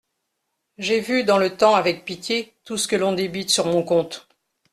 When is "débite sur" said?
3.13-3.67